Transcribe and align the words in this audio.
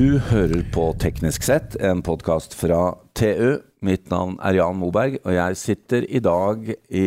Du 0.00 0.14
hører 0.30 0.62
på 0.72 0.86
Teknisk 0.96 1.42
sett, 1.44 1.74
en 1.76 1.98
podkast 2.00 2.54
fra 2.56 2.94
TU. 3.12 3.58
Mitt 3.84 4.06
navn 4.08 4.38
er 4.40 4.56
Jan 4.56 4.78
Moberg, 4.80 5.18
og 5.26 5.34
jeg 5.34 5.58
sitter 5.60 6.06
i 6.08 6.22
dag 6.24 6.70
i 6.88 7.02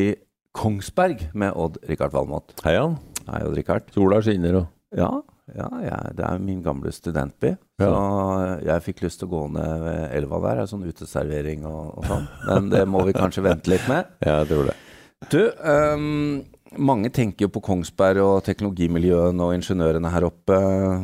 Kongsberg 0.53 1.23
med 1.33 1.57
Odd-Rikard 1.57 2.13
Valmot. 2.13 2.53
Hei, 2.61 2.75
Jan. 2.75 2.99
Hei, 3.31 3.39
Odd-Rikard. 3.47 3.89
Sola 3.95 4.21
skinner 4.21 4.59
og 4.59 4.67
Ja, 4.93 5.09
ja, 5.57 5.71
ja, 5.87 5.97
det 6.13 6.27
er 6.27 6.45
min 6.45 6.61
gamle 6.61 6.93
studentby. 6.93 7.55
Så 7.81 7.89
jeg 8.69 8.85
fikk 8.91 9.01
lyst 9.07 9.23
til 9.23 9.31
å 9.31 9.33
gå 9.33 9.41
ned 9.57 9.87
ved 9.87 10.03
elva 10.19 10.43
der, 10.45 10.65
sånn 10.69 10.85
uteservering 10.85 11.65
og, 11.65 11.95
og 11.97 12.09
sånn. 12.11 12.29
Men 12.51 12.69
det 12.75 12.85
må 12.93 13.01
vi 13.09 13.17
kanskje 13.17 13.47
vente 13.49 13.73
litt 13.73 13.89
med. 13.89 14.13
Ja, 14.21 14.43
jeg 14.43 14.51
tror 14.53 14.69
det. 14.69 14.77
Du, 15.33 15.41
ehm, 15.49 16.43
mange 16.77 17.09
tenker 17.13 17.45
jo 17.45 17.49
på 17.53 17.61
Kongsberg 17.63 18.19
og 18.23 18.43
teknologimiljøene 18.45 19.43
og 19.45 19.53
ingeniørene 19.57 20.09
her 20.13 20.23
oppe, 20.27 20.57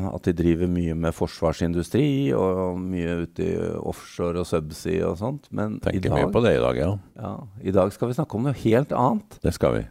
at 0.10 0.24
de 0.28 0.34
driver 0.38 0.68
mye 0.72 0.96
med 0.96 1.14
forsvarsindustri 1.16 2.34
og 2.38 2.78
mye 2.80 3.22
ute 3.26 3.42
i 3.46 3.56
offshore 3.78 4.40
og 4.44 4.48
subsea 4.50 5.08
og 5.10 5.18
sånt. 5.22 5.44
Men 5.52 5.80
Tenker 5.84 6.10
mye 6.14 6.26
dag, 6.28 6.34
på 6.36 6.44
det 6.46 6.54
i 6.58 6.64
dag, 6.64 6.76
ja. 6.82 6.92
ja, 7.20 7.34
i 7.62 7.72
dag 7.76 7.88
skal 7.96 8.08
vi 8.12 8.18
snakke 8.20 8.36
om 8.40 8.44
noe 8.50 8.58
helt 8.64 8.92
annet. 8.96 9.30
Det 9.44 9.54
skal 9.58 9.72
vi. 9.78 9.84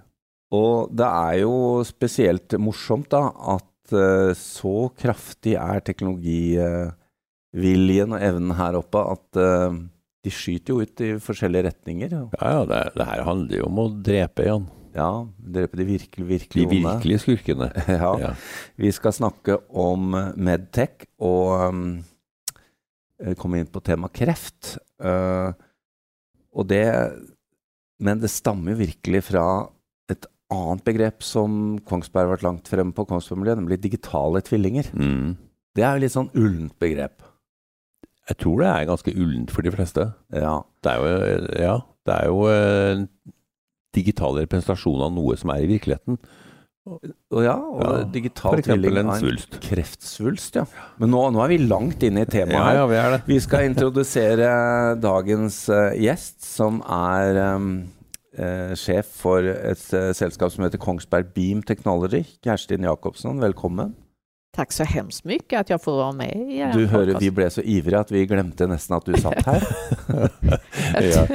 Og 0.57 0.75
det 0.97 1.07
er 1.09 1.35
jo 1.43 1.55
spesielt 1.85 2.55
morsomt 2.63 3.11
da, 3.13 3.27
at 3.57 3.93
eh, 3.93 4.33
så 4.39 4.77
kraftig 4.97 5.55
er 5.61 5.81
teknologiviljen 5.85 8.15
og 8.17 8.23
evnen 8.25 8.55
her 8.59 8.79
oppe 8.81 9.01
at 9.13 9.37
eh, 9.43 9.77
de 10.25 10.31
skyter 10.35 10.73
jo 10.75 10.81
ut 10.83 11.01
i 11.05 11.13
forskjellige 11.23 11.67
retninger. 11.69 12.11
og- 12.23 12.33
Ja, 12.41 12.47
ja, 12.59 12.63
det, 12.67 12.81
det 12.97 13.07
her 13.07 13.23
handler 13.29 13.57
jo 13.61 13.65
om 13.69 13.79
å 13.85 13.87
drepe, 14.03 14.43
Jan. 14.49 14.67
Ja, 14.97 15.27
drepe 15.39 15.79
de 15.81 15.85
virkelig, 15.89 16.25
De 16.25 16.31
virkelig 16.33 16.67
onde. 16.67 16.79
virkelige 16.85 17.23
skurkene. 17.25 17.71
Ja. 18.01 18.13
Ja. 18.23 18.31
Vi 18.77 18.93
skal 18.95 19.13
snakke 19.17 19.59
om 19.71 20.15
Medtech 20.37 21.07
og 21.21 21.69
um, 21.69 21.83
eh, 23.23 23.35
komme 23.39 23.61
inn 23.61 23.71
på 23.73 23.83
tema 23.85 24.09
kreft. 24.09 24.77
Eh, 25.03 25.51
og 26.55 26.67
det 26.71 26.85
Men 28.01 28.21
det 28.23 28.31
stammer 28.31 28.73
jo 28.73 28.79
virkelig 28.85 29.25
fra 29.27 29.45
et 30.11 30.27
annet 30.55 30.85
begrep 30.87 31.25
som 31.27 31.79
Kongsberg 31.85 32.29
har 32.29 32.37
vært 32.37 32.47
langt 32.47 32.69
fremme 32.71 32.95
på, 32.95 33.05
Kongsberg-miljøet, 33.11 33.59
nemlig 33.59 33.81
digitale 33.83 34.41
tvillinger. 34.47 34.87
Mm. 34.95 35.35
Det 35.75 35.83
er 35.85 35.97
jo 35.97 36.05
litt 36.05 36.15
sånn 36.15 36.31
ullent 36.39 36.77
begrep. 36.81 37.27
Jeg 38.29 38.39
tror 38.39 38.63
det 38.63 38.69
er 38.71 38.87
ganske 38.89 39.13
ullent 39.17 39.51
for 39.53 39.67
de 39.67 39.73
fleste. 39.75 40.07
Ja. 40.37 40.55
Det 40.85 40.93
er 40.95 41.03
jo, 41.03 41.43
ja, 41.59 41.75
det 42.07 42.15
er 42.15 42.31
jo 42.31 42.39
digital 43.97 44.37
representasjon 44.43 45.03
av 45.07 45.13
noe 45.15 45.37
som 45.41 45.51
er 45.55 45.65
i 45.65 45.71
virkeligheten. 45.71 46.19
Og 46.89 47.43
ja, 47.45 47.53
og 47.59 47.83
Ja, 47.85 48.05
digital 48.09 48.63
tvilling 48.65 48.97
en 48.97 49.11
av 49.11 49.19
en 49.19 49.21
svulst. 49.21 49.59
kreftsvulst, 49.61 50.57
ja. 50.57 50.65
Men 50.97 51.11
nå, 51.13 51.21
nå 51.35 51.43
er 51.45 51.51
vi 51.53 51.59
langt 51.61 52.03
inne 52.07 52.23
i 52.25 52.31
temaet. 52.31 52.79
Ja, 52.79 52.87
vi 52.89 52.97
er 52.97 53.11
det. 53.13 53.21
Vi 53.29 53.37
skal 53.45 53.69
introdusere 53.69 54.49
dagens 54.97 55.69
eh, 55.69 55.99
gjest, 56.01 56.41
som 56.49 56.81
er 56.89 57.57
um, 57.59 57.69
eh, 58.33 58.73
sjef 58.73 59.11
for 59.21 59.45
et 59.45 59.85
eh, 59.93 60.11
selskap 60.17 60.55
som 60.55 60.65
heter 60.65 60.81
Kongsberg 60.81 61.35
Beam 61.37 61.61
Technology. 61.63 62.25
Kerstin 62.45 62.89
Jacobsson, 62.89 63.41
velkommen. 63.45 63.93
Tack 64.59 64.73
så 64.73 64.85
hemskt 64.85 65.25
mycket 65.25 65.61
att 65.61 65.71
jag 65.71 65.83
får 65.83 65.93
vara 65.93 66.13
med 66.13 66.37
i 66.37 66.59
er 66.59 66.73
Du 66.73 66.89
podcast. 66.89 67.23
vi 67.23 67.31
ble 67.31 67.47
så 67.51 67.63
ivrige 67.63 68.01
at 68.01 68.09
vi 68.11 68.25
glemte 68.27 68.67
nesten 68.67 68.97
at 68.97 69.05
du 69.07 69.15
satt 69.15 69.47
her. 69.47 69.67
Ja. 70.99 71.27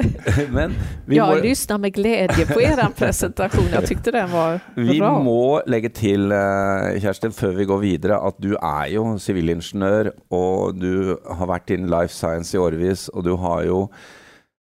Men 0.52 0.74
vi 1.06 1.16
jag 1.16 1.30
må, 1.30 1.36
lyssnar 1.44 1.78
med 1.78 1.94
glädje 1.94 2.46
på 2.46 2.62
er 2.62 2.90
presentation. 2.98 3.70
Jag 3.72 3.88
tyckte 3.88 4.12
den 4.12 4.32
var 4.32 4.60
vi 4.76 5.00
bra. 5.00 5.20
må 5.24 5.62
legge 5.68 5.90
til, 5.90 6.32
eh, 6.32 7.00
Kjerstin, 7.00 7.32
før 7.32 7.56
vi 7.56 7.66
går 7.66 7.80
videre, 7.80 8.20
at 8.28 8.36
du 8.44 8.58
er 8.58 8.92
jo 8.92 9.06
sivilingeniør, 9.18 10.12
og 10.32 10.76
du 10.82 11.16
har 11.30 11.48
vært 11.48 11.72
innen 11.72 11.88
life 11.88 12.14
science 12.14 12.58
i 12.58 12.60
årevis, 12.60 13.08
og 13.14 13.24
du 13.24 13.36
har 13.38 13.64
jo 13.64 13.90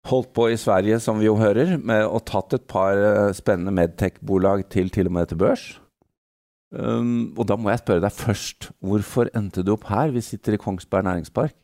holdt 0.06 0.32
på 0.34 0.52
i 0.52 0.56
Sverige, 0.56 1.00
som 1.00 1.18
vi 1.18 1.26
jo 1.26 1.34
hører, 1.36 1.78
med 1.82 2.06
å 2.06 2.22
tatt 2.22 2.54
et 2.54 2.68
par 2.68 2.94
eh, 2.94 3.32
spennende 3.32 3.74
medtech-bolag 3.74 4.68
til 4.70 4.90
til 4.90 5.10
og 5.10 5.12
med 5.18 5.28
til 5.28 5.36
børs. 5.42 5.81
Um, 6.72 7.34
og 7.36 7.44
da 7.48 7.56
må 7.60 7.68
jeg 7.68 7.82
spørre 7.82 8.00
deg 8.00 8.14
først, 8.16 8.70
hvorfor 8.80 9.28
endte 9.36 9.64
du 9.64 9.74
opp 9.74 9.84
her? 9.90 10.12
Vi 10.14 10.20
sitter 10.24 10.56
i 10.56 10.60
Kongsberg 10.60 11.04
næringspark. 11.04 11.54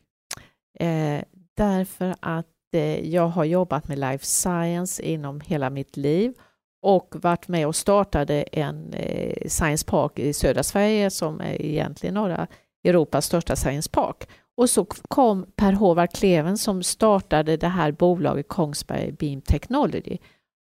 Eh, 0.79 1.23
därför 1.57 2.15
att 2.19 2.45
eh, 2.73 3.09
jag 3.09 3.27
har 3.27 3.43
jobbat 3.43 3.87
med 3.87 3.99
life 3.99 4.25
science 4.25 5.03
inom 5.03 5.41
hela 5.41 5.69
mitt 5.69 5.97
liv 5.97 6.33
och 6.81 7.15
varit 7.21 7.47
med 7.47 7.67
och 7.67 7.75
startade 7.75 8.41
en 8.41 8.93
eh, 8.93 9.47
science 9.47 9.85
park 9.85 10.19
i 10.19 10.33
södra 10.33 10.63
Sverige 10.63 11.09
som 11.09 11.41
är 11.41 11.61
egentligen 11.61 12.13
norra 12.13 12.47
Europas 12.83 13.25
största 13.25 13.55
science 13.55 13.89
park. 13.89 14.29
Och 14.57 14.69
så 14.69 14.85
kom 14.85 15.45
Per 15.55 15.73
Håvard 15.73 16.13
Kleven 16.13 16.57
som 16.57 16.83
startade 16.83 17.57
det 17.57 17.67
här 17.67 17.91
bolaget 17.91 18.47
Kongsberg 18.47 19.11
Beam 19.11 19.41
Technology, 19.41 20.17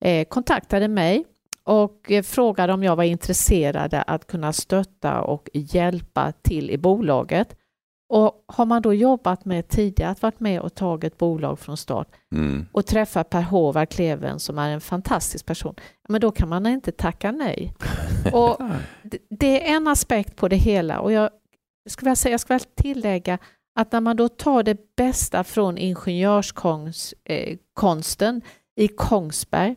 eh, 0.05 0.25
kontaktade 0.25 0.89
mig 0.89 1.25
och 1.67 2.11
eh, 2.13 2.23
frågade 2.23 2.73
om 2.73 2.83
jag 2.83 2.97
var 2.97 3.05
intresserad 3.05 4.03
att 4.07 4.27
kunna 4.27 4.53
stötta 4.53 5.21
och 5.21 5.49
hjälpa 5.53 6.33
till 6.43 6.71
i 6.71 6.79
bolaget. 6.79 7.57
Och 8.09 8.45
har 8.49 8.67
man 8.67 8.83
då 8.83 8.95
jobbat 8.95 9.45
med 9.45 9.69
tidigare, 9.69 10.11
att 10.11 10.23
varit 10.23 10.41
med 10.41 10.61
och 10.61 10.75
tagit 10.75 11.19
bolag 11.19 11.59
från 11.59 11.77
start 11.77 12.09
Mm. 12.35 12.67
och 12.73 12.87
träffat 12.87 13.31
Per 13.31 13.43
Håvard 13.43 13.89
Kleven 13.89 14.41
som 14.41 14.59
är 14.59 14.71
en 14.71 14.81
fantastisk 14.81 15.47
person, 15.47 15.75
men 16.09 16.21
då 16.21 16.31
kan 16.31 16.49
man 16.49 16.67
inte 16.67 16.93
tacka 16.93 17.33
nej. 17.33 17.75
Och 18.33 18.61
det- 19.31 19.71
är 19.71 19.77
en 19.77 19.89
aspekt 19.89 20.37
på 20.37 20.49
det 20.49 20.57
hela 20.57 21.01
och 21.01 21.13
jag 21.13 21.31
skulle 21.89 22.07
vilja 22.09 22.17
säga, 22.17 22.33
jag 22.33 22.49
väl 22.49 22.61
tillägga 22.61 23.39
att 23.75 23.93
när 23.93 24.01
man 24.01 24.17
då 24.17 24.29
tar 24.29 24.63
det 24.63 24.97
bästa 24.97 25.45
från 25.45 25.79
ingenjörskonsten 25.79 28.37
eh, 28.37 28.85
i 28.85 28.89
Kongsberg 28.89 29.77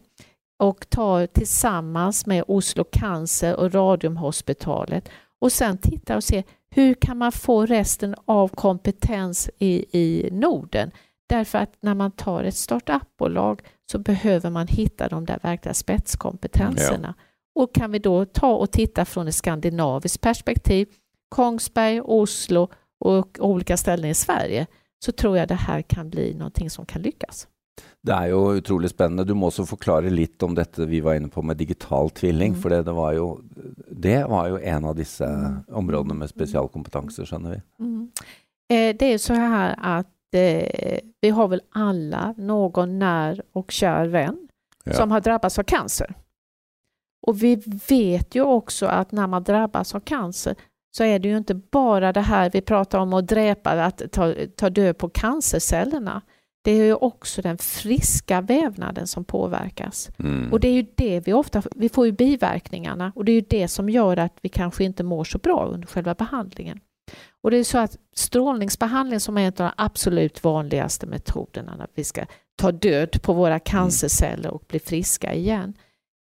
och 0.57 0.89
tar 0.89 1.27
tillsammans 1.27 2.25
med 2.25 2.43
Oslo 2.47 2.83
Cancer 2.83 3.55
och 3.55 3.73
Radiumhospitalet 3.73 5.09
och 5.39 5.51
sen 5.51 5.77
tittar 5.77 6.15
och 6.15 6.23
ser 6.23 6.43
hur 6.69 6.93
kan 6.93 7.17
man 7.17 7.31
få 7.31 7.65
resten 7.65 8.15
av 8.25 8.47
kompetens 8.47 9.49
i, 9.59 9.99
i 9.99 10.29
Norden? 10.31 10.91
Därför 11.29 11.57
att 11.57 11.77
när 11.79 11.93
man 11.93 12.11
tar 12.11 12.43
ett 12.43 12.55
startupbolag 12.55 13.61
så 13.91 13.99
behöver 13.99 14.49
man 14.49 14.67
hitta 14.67 15.07
de 15.07 15.25
där 15.25 15.39
verkliga 15.43 15.73
spetskompetenserna. 15.73 17.13
Och 17.55 17.75
kan 17.75 17.91
vi 17.91 17.99
då 17.99 18.25
ta 18.25 18.55
och 18.55 18.71
titta 18.71 19.05
från 19.05 19.27
ett 19.27 19.35
skandinaviskt 19.35 20.21
perspektiv, 20.21 20.87
Kongsberg, 21.29 22.01
Oslo 22.01 22.69
och 22.99 23.37
olika 23.39 23.77
ställen 23.77 24.09
i 24.09 24.13
Sverige, 24.13 24.67
så 25.05 25.11
tror 25.11 25.37
jag 25.37 25.47
det 25.47 25.55
här 25.55 25.81
kan 25.81 26.09
bli 26.09 26.33
någonting 26.33 26.69
som 26.69 26.85
kan 26.85 27.01
lyckas. 27.01 27.47
Det 28.07 28.13
er 28.13 28.31
jo 28.31 28.41
utrolig 28.57 28.89
spennende. 28.89 29.25
Du 29.27 29.33
må 29.35 29.49
også 29.49 29.65
forklare 29.67 30.09
litt 30.13 30.43
om 30.43 30.55
dette 30.55 30.85
vi 30.87 31.01
var 31.03 31.17
inne 31.19 31.29
på 31.29 31.41
med 31.41 31.57
digital 31.57 32.09
tvilling. 32.09 32.53
Mm. 32.55 32.61
For 32.61 32.69
det, 32.73 32.83
det, 32.87 32.95
var 32.97 33.13
jo, 33.17 33.27
det 33.91 34.17
var 34.29 34.49
jo 34.53 34.57
en 34.57 34.85
av 34.85 34.95
disse 34.95 35.27
områdene 35.67 36.19
med 36.21 36.31
spesialkompetanse, 36.31 37.25
skjønner 37.25 37.57
vi. 37.57 37.61
Mm. 37.83 38.03
Eh, 38.69 38.95
det 38.99 39.13
är 39.13 39.17
så 39.17 39.33
här 39.33 39.75
att 39.77 40.33
eh, 40.33 40.99
vi 41.21 41.29
har 41.29 41.47
väl 41.47 41.61
alla 41.69 42.33
någon 42.37 42.99
när 42.99 43.41
och 43.53 43.71
kär 43.71 44.07
vän 44.07 44.47
Ja. 44.87 44.93
som 44.93 45.11
har 45.11 45.21
drabbats 45.21 45.59
av 45.59 45.63
cancer. 45.63 46.13
Och 47.27 47.43
vi 47.43 47.55
vet 47.89 48.35
ju 48.35 48.41
också 48.41 48.85
att 48.85 49.11
när 49.11 49.27
man 49.27 49.43
drabbas 49.43 49.95
av 49.95 49.99
cancer 49.99 50.55
så 50.97 51.03
är 51.03 51.19
det 51.19 51.27
ju 51.27 51.37
inte 51.37 51.53
bara 51.53 52.13
det 52.13 52.21
här 52.21 52.49
vi 52.49 52.61
pratar 52.61 52.99
om 52.99 53.13
att 53.13 53.27
dräpa, 53.27 53.71
att 53.71 54.11
ta, 54.11 54.33
ta 54.55 54.69
död 54.69 54.97
på 54.97 55.09
cancercellerna. 55.09 56.21
Det 56.67 56.71
är 56.71 56.85
ju 56.85 56.93
också 56.93 57.41
den 57.41 57.57
friska 57.57 58.41
vävnaden 58.41 59.07
som 59.07 59.23
påverkas. 59.23 60.09
Mm. 60.19 60.53
Och 60.53 60.59
det 60.59 60.67
är 60.67 60.73
ju 60.73 60.85
det 60.95 61.19
vi 61.19 61.33
ofta, 61.33 61.63
vi 61.75 61.89
får 61.89 62.05
ju 62.05 62.11
biverkningarna 62.11 63.11
och 63.15 63.25
det 63.25 63.31
är 63.31 63.33
ju 63.33 63.45
det 63.49 63.67
som 63.67 63.89
gör 63.89 64.17
att 64.17 64.37
vi 64.41 64.49
kanske 64.49 64.83
inte 64.83 65.03
mår 65.03 65.23
så 65.23 65.37
bra 65.37 65.65
under 65.65 65.87
själva 65.87 66.15
behandlingen. 66.15 66.79
Och 67.43 67.51
det 67.51 67.57
är 67.57 67.63
så 67.63 67.77
att 67.77 67.97
strålningsbehandling 68.15 69.19
som 69.19 69.37
är 69.37 69.41
en 69.41 69.47
av 69.47 69.53
de 69.53 69.71
absolut 69.77 70.43
vanligaste 70.43 71.05
metoderna 71.05 71.75
när 71.75 71.87
vi 71.95 72.03
ska 72.03 72.25
ta 72.55 72.71
död 72.71 73.21
på 73.21 73.33
våra 73.33 73.59
cancerceller 73.59 74.51
och 74.51 74.63
bli 74.67 74.79
friska 74.79 75.33
igen. 75.33 75.73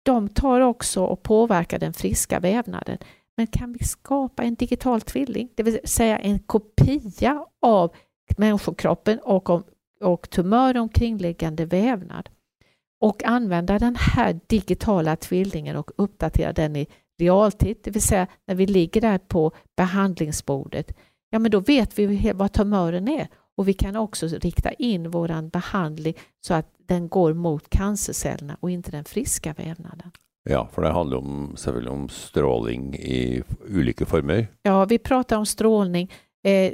De 0.02 0.28
tar 0.28 0.60
också 0.60 1.04
och 1.04 1.22
påverkar 1.22 1.78
den 1.78 1.92
friska 1.92 2.40
vävnaden. 2.40 2.98
Men 3.36 3.46
kan 3.46 3.72
vi 3.72 3.84
skapa 3.84 4.42
en 4.42 4.54
digital 4.54 5.00
tvilling, 5.00 5.48
det 5.54 5.62
vill 5.62 5.78
säga 5.84 6.18
en 6.18 6.38
kopia 6.38 7.46
av 7.62 7.94
människokroppen 8.36 9.18
och, 9.18 9.50
och 10.00 10.30
tumör 10.30 10.76
omkringliggande 10.76 11.64
vävnad 11.64 12.28
och 13.00 13.24
använda 13.24 13.78
den 13.78 13.96
här 13.96 14.40
digitala 14.46 15.16
tvillingen 15.16 15.76
och 15.76 15.90
uppdatera 15.96 16.52
den 16.52 16.76
i 16.76 16.86
realtid, 17.18 17.76
det 17.82 17.90
vill 17.90 18.02
säga 18.02 18.26
när 18.46 18.54
vi 18.54 18.66
ligger 18.66 19.00
där 19.00 19.18
på 19.18 19.52
behandlingsbordet, 19.76 20.96
ja 21.30 21.38
men 21.38 21.50
då 21.50 21.60
vet 21.60 21.98
vi 21.98 22.32
vad 22.34 22.52
tumören 22.52 23.08
är 23.08 23.28
och 23.56 23.68
vi 23.68 23.72
kan 23.72 23.96
också 23.96 24.26
rikta 24.26 24.72
in 24.72 25.10
våran 25.10 25.48
behandling 25.48 26.14
så 26.40 26.54
att 26.54 26.74
den 26.78 27.08
går 27.08 27.32
mot 27.32 27.70
cancercellerna 27.70 28.56
och 28.60 28.70
inte 28.70 28.90
den 28.90 29.04
friska 29.04 29.54
vävnaden. 29.58 30.10
Ja, 30.50 30.68
for 30.72 30.82
det 30.82 30.90
handler 30.90 31.16
om, 31.16 31.56
om 31.88 32.08
stråling 32.08 32.94
i 32.94 33.42
ulike 33.68 34.04
former. 34.06 34.46
Ja, 34.62 34.84
vi 34.84 34.98
pratar 34.98 35.36
om 35.38 35.46
strålning. 35.46 36.12
Eh, 36.44 36.72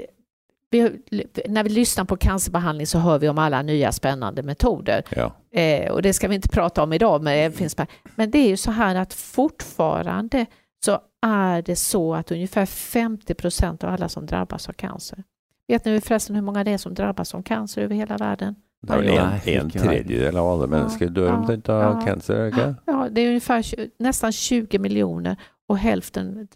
vi, 0.75 1.27
när 1.49 1.63
vi 1.63 1.71
lyssnar 1.71 2.05
på 2.05 2.17
cancerbehandling 2.17 2.87
så 2.87 2.99
hör 2.99 3.19
vi 3.19 3.29
om 3.29 3.39
alla 3.39 3.63
nya 3.63 3.93
spännande 3.93 4.43
metoder. 4.43 5.05
Ja. 5.17 5.33
Eh, 5.61 5.93
och 5.93 6.03
det 6.03 6.13
ska 6.13 6.29
vi 6.29 6.35
inte 6.35 6.49
prata 6.49 6.83
om 6.83 6.93
idag, 6.93 7.23
men 7.23 7.51
det, 7.51 7.57
finns, 7.57 7.77
men 8.15 8.31
det 8.31 8.39
är 8.39 8.49
ju 8.49 8.57
så 8.57 8.71
här 8.71 8.95
att 8.95 9.15
fortfarande 9.15 10.47
så 10.85 10.99
är 11.27 11.63
det 11.63 11.77
så 11.77 12.15
att 12.15 12.33
ungefär 12.33 12.67
50 12.67 13.35
procent 13.35 13.85
av 13.85 13.91
alla 13.91 14.09
som 14.09 14.27
drabbas 14.27 14.69
av 14.69 14.73
cancer. 14.73 15.25
Vet 15.69 15.85
ni 15.85 16.01
förresten 16.01 16.37
hur 16.37 16.43
många 16.43 16.65
det 16.65 16.71
är 16.71 16.79
som 16.79 16.95
drabbas 16.95 17.35
av 17.35 17.43
cancer 17.43 17.83
över 17.83 17.95
hela 17.95 18.17
världen? 18.17 18.55
Det 18.87 18.97
vel 18.97 19.09
en, 19.09 19.61
en 19.61 19.71
tredjedel 19.71 20.37
av 20.37 20.49
alle 20.49 20.67
mennesker 20.67 21.09
dør 21.09 21.27
Ja, 21.27 21.37
omtrent 21.37 21.69
av 21.69 21.83
ja. 21.83 22.01
cancer, 22.07 22.47
ikke 22.47 22.75
Ja, 22.87 23.09
det 23.11 23.21
är 23.21 23.29
ungefär 23.29 23.65
nästan 23.99 24.33
20 24.33 24.79
miljoner 24.79 25.37
och 25.69 25.79
hälften, 25.79 26.49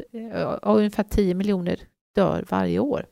och 0.63 0.77
ungefär 0.77 1.03
10 1.03 1.35
miljoner 1.35 1.81
dör 2.15 2.45
varje 2.49 2.79
år. 2.79 3.07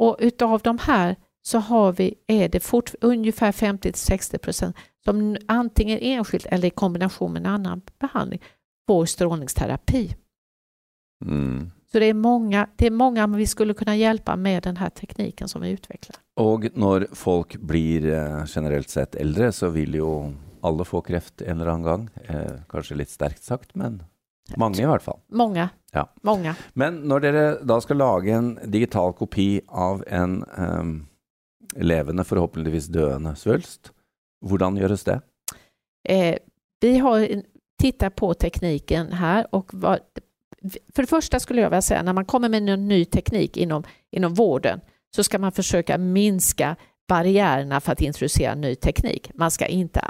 Och 0.00 0.16
utav 0.18 0.60
de 0.60 0.78
här 0.78 1.16
så 1.42 1.58
har 1.58 1.92
vi, 1.92 2.14
är 2.26 2.48
det 2.48 2.60
fort, 2.60 2.94
ungefär 3.00 3.52
50-60 3.52 4.38
procent 4.38 4.76
som 5.04 5.36
antingen 5.48 5.98
enskilt 5.98 6.46
eller 6.46 6.68
i 6.68 6.70
kombination 6.70 7.32
med 7.32 7.40
en 7.40 7.52
annan 7.52 7.82
behandling 7.98 8.42
får 8.86 9.06
strålningsterapi. 9.06 10.16
Mm. 11.24 11.70
Så 11.92 11.98
det 11.98 12.06
är 12.06 12.14
många, 12.14 12.68
det 12.76 12.86
är 12.86 12.90
många 12.90 13.26
vi 13.26 13.46
skulle 13.46 13.74
kunna 13.74 13.96
hjälpa 13.96 14.36
med 14.36 14.62
den 14.62 14.76
här 14.76 14.90
tekniken 14.90 15.48
som 15.48 15.62
vi 15.62 15.70
utvecklar. 15.70 16.16
Og 16.36 16.68
når 16.74 17.06
folk 17.12 17.56
blir 17.56 18.12
eh, 18.12 18.44
generelt 18.46 18.88
sett 18.88 19.14
eldre, 19.14 19.52
så 19.52 19.68
vil 19.68 19.94
jo 19.94 20.32
alle 20.62 20.84
få 20.84 21.00
kreft 21.00 21.42
en 21.42 21.60
eller 21.60 21.70
annen 21.70 21.84
gang. 21.84 22.08
Eh, 22.24 22.62
kanskje 22.68 22.96
litt 22.96 23.10
sterkt 23.10 23.42
sagt, 23.42 23.74
men 23.74 24.02
mange 24.56 24.82
i 24.82 24.86
hvert 24.86 25.02
fall. 25.02 25.18
Många, 25.28 25.68
Ja. 25.92 26.08
många. 26.22 26.54
Men 26.72 26.94
når 27.08 27.20
dere 27.20 27.44
da 27.64 27.80
skal 27.80 27.96
lage 27.96 28.32
en 28.32 28.58
digital 28.70 29.12
kopi 29.12 29.60
av 29.68 30.04
en 30.06 30.44
ehm, 30.58 31.06
levende, 31.76 32.24
forhåpentligvis 32.24 32.86
døende 32.86 33.34
svulst, 33.36 33.92
hvordan 34.46 34.76
gjøres 34.76 35.04
det? 35.04 35.20
Eh, 36.08 36.36
vi 36.80 36.98
har 36.98 37.26
tittat 37.82 38.14
på 38.16 38.34
tekniken 38.34 39.12
här 39.12 39.46
och 39.54 39.74
vad, 39.74 39.98
för 40.94 41.02
det 41.02 41.06
första 41.08 41.40
skulle 41.40 41.60
jag 41.60 41.70
vilja 41.70 41.82
säga 41.82 42.02
när 42.02 42.12
man 42.12 42.24
kommer 42.24 42.48
med 42.48 42.68
en 42.68 42.88
ny 42.88 43.04
teknik 43.04 43.56
inom, 43.56 43.82
inom 44.10 44.34
vården 44.34 44.80
så 45.16 45.24
ska 45.24 45.38
man 45.38 45.52
försöka 45.52 45.98
minska 45.98 46.76
barriärerna 47.10 47.80
för 47.80 47.92
att 47.92 48.00
introducera 48.00 48.54
ny 48.54 48.74
teknik. 48.74 49.30
Man 49.34 49.50
ska 49.50 49.66
inte 49.66 50.00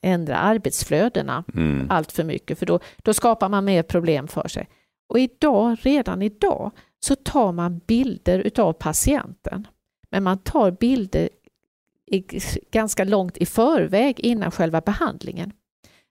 ändra 0.00 0.36
arbetsflödena 0.36 1.44
Mm. 1.54 1.86
allt 1.90 2.12
för 2.12 2.24
mycket 2.24 2.58
för 2.58 2.66
då, 2.66 2.80
då 2.96 3.14
skapar 3.14 3.48
man 3.48 3.64
mer 3.64 3.82
problem 3.82 4.28
för 4.28 4.48
sig. 4.48 4.68
Och 5.08 5.18
idag, 5.18 5.76
redan 5.82 6.22
idag, 6.22 6.70
så 7.00 7.14
tar 7.14 7.52
man 7.52 7.80
bilder 7.86 8.38
utav 8.38 8.72
patienten. 8.72 9.66
Men 10.10 10.22
man 10.22 10.38
tar 10.38 10.70
bilder 10.70 11.28
i, 12.06 12.24
ganska 12.70 13.04
långt 13.04 13.36
i 13.36 13.46
förväg 13.46 14.20
innan 14.20 14.50
själva 14.50 14.80
behandlingen. 14.80 15.52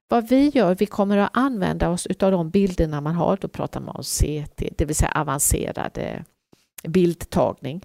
Vad 0.09 0.27
vi 0.29 0.49
gör, 0.49 0.75
vi 0.75 0.85
kommer 0.85 1.17
att 1.17 1.37
använda 1.37 1.89
oss 1.89 2.07
utav 2.07 2.31
de 2.31 2.49
bilderna 2.49 3.01
man 3.01 3.15
har, 3.15 3.37
då 3.41 3.47
pratar 3.47 3.79
man 3.81 3.95
om 3.95 4.03
CT, 4.03 4.69
det 4.77 4.85
vill 4.85 4.95
säga 4.95 5.11
avancerad 5.11 5.99
bildtagning. 6.83 7.81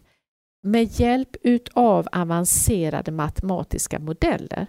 Med 0.64 1.00
hjälp 1.00 1.36
utav 1.42 2.08
avancerade 2.12 3.10
matematiska 3.10 3.98
modeller. 3.98 4.66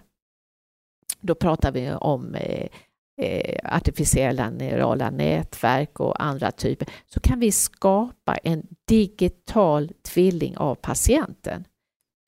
Då 1.22 1.36
pratar 1.36 1.72
vi 1.72 1.92
om 1.92 2.36
eh, 2.36 2.68
eh, 3.22 3.75
artificiella 3.75 4.50
neurala 4.50 5.10
nätverk 5.10 6.00
och 6.00 6.24
andra 6.24 6.51
typer, 6.51 6.88
så 7.06 7.19
kan 7.19 7.40
vi 7.40 7.51
skapa 7.51 8.36
en 8.36 8.68
digital 8.88 9.92
tvilling 10.04 10.57
av 10.57 10.75
patienten. 10.75 11.66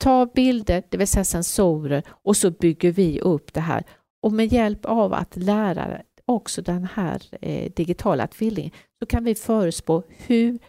Ta 0.04 0.26
bilder, 0.26 0.84
det 0.90 0.98
vill 0.98 1.08
säga 1.08 1.24
sensorer, 1.24 2.04
och 2.08 2.38
så 2.38 2.52
bygger 2.52 2.92
vi 2.92 3.20
upp 3.20 3.54
det 3.54 3.62
här. 3.62 3.84
Och 4.22 4.34
med 4.34 4.54
hjälp 4.54 4.86
av 4.86 5.14
att 5.14 5.36
lära 5.36 6.02
också 6.26 6.62
den 6.62 6.88
här 6.94 7.22
eh, 7.42 7.72
digitala 7.72 8.28
tvillingen 8.28 8.72
så 9.00 9.06
kan 9.06 9.24
vi 9.24 9.36
förutspå 9.36 10.04
hur, 10.08 10.60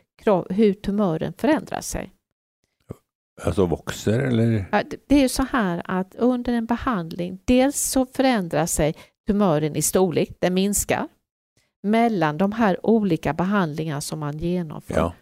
hur 0.49 0.75
tumören 0.75 1.33
förändrar 1.39 1.81
sig. 1.81 2.13
Altså 3.45 3.67
vokser, 3.67 4.19
eller? 4.19 4.65
Det- 5.07 5.15
är 5.15 5.21
ju 5.21 5.29
så 5.29 5.43
här 5.43 5.83
att 5.85 6.15
under 6.15 6.53
en 6.53 6.67
behandling, 6.67 7.39
dels 7.45 7.81
så 7.81 8.07
förändrar 8.07 8.67
sig 8.67 8.95
tumören 9.27 9.77
i 9.77 9.83
storlek, 9.83 10.31
den 10.41 10.55
minskar 10.55 11.09
mellan 11.83 12.39
de 12.39 12.53
här 12.53 12.87
olika 12.87 13.33
behandlingarna 13.33 14.01
som 14.01 14.19
man 14.19 14.39
genomför. 14.39 14.95
Ja. 14.95 15.13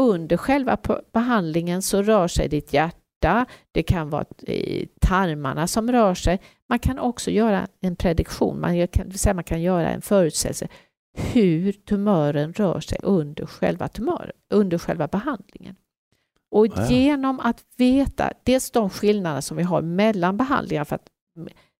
Under 0.00 0.36
själva 0.36 0.78
behandlingen 1.12 1.82
så 1.82 2.02
rör 2.02 2.28
sig 2.28 2.48
ditt 2.48 2.72
hjärta, 2.72 3.46
det 3.72 3.82
kan 3.82 4.10
vara 4.10 4.24
tarmarna 5.00 5.66
som 5.66 5.92
rör 5.92 6.14
sig. 6.14 6.40
Man 6.68 6.78
kan 6.78 6.98
också 6.98 7.30
göra 7.30 7.66
en 7.80 7.96
prediktion, 7.96 8.60
man 8.60 8.88
kan, 8.88 9.10
säga 9.12 9.34
man 9.34 9.44
kan 9.44 9.62
göra 9.62 9.90
en 9.90 10.02
förutsägelse 10.02 10.68
hur 11.16 11.72
tumören 11.72 12.52
rör 12.52 12.80
sig 12.80 12.98
under 13.02 13.46
själva, 13.46 13.88
tumör, 13.88 14.32
under 14.50 14.78
själva 14.78 15.08
behandlingen. 15.08 15.76
Och 16.52 16.66
Ja. 16.66 16.90
genom 16.90 17.40
att 17.40 17.64
veta 17.76 18.32
dels 18.44 18.70
de 18.70 18.90
skillnader 18.90 19.40
som 19.40 19.56
vi 19.56 19.62
har 19.62 19.82
mellan 19.82 20.36
behandlingar 20.36 20.84
för 20.84 20.96
att 20.96 21.08